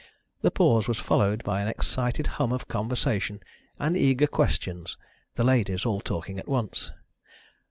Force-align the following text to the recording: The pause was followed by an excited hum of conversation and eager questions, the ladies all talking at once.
The 0.41 0.49
pause 0.49 0.87
was 0.87 0.97
followed 0.97 1.43
by 1.43 1.61
an 1.61 1.67
excited 1.67 2.25
hum 2.41 2.51
of 2.51 2.67
conversation 2.67 3.39
and 3.77 3.95
eager 3.95 4.25
questions, 4.25 4.97
the 5.35 5.43
ladies 5.43 5.85
all 5.85 6.01
talking 6.01 6.39
at 6.39 6.47
once. 6.47 6.89